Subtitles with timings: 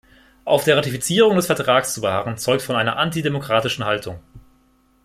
[0.45, 4.19] Auf der Ratifizierung des Vertrags zu beharren, zeugt von einer antidemokratischen Haltung.